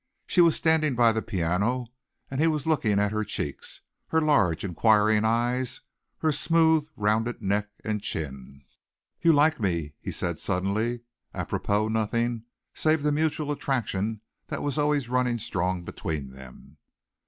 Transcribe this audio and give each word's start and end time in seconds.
She 0.25 0.41
was 0.41 0.55
standing 0.55 0.95
by 0.95 1.11
the 1.11 1.21
piano 1.21 1.85
and 2.31 2.41
he 2.41 2.47
was 2.47 2.65
looking 2.65 2.97
at 2.99 3.11
her 3.11 3.23
cheeks, 3.23 3.81
her 4.07 4.19
large 4.19 4.63
inquiring 4.63 5.23
eyes, 5.23 5.81
her 6.17 6.31
smooth 6.31 6.87
rounded 6.95 7.39
neck 7.39 7.69
and 7.83 8.01
chin. 8.01 8.63
"You 9.21 9.31
like 9.31 9.59
me," 9.59 9.93
he 10.01 10.11
said 10.11 10.39
suddenly 10.39 11.01
à 11.35 11.47
propos 11.47 11.85
of 11.85 11.91
nothing 11.91 12.45
save 12.73 13.03
the 13.03 13.11
mutual 13.11 13.51
attraction 13.51 14.21
that 14.47 14.63
was 14.63 14.79
always 14.79 15.07
running 15.07 15.37
strong 15.37 15.83
between 15.85 16.31
them. 16.31 16.77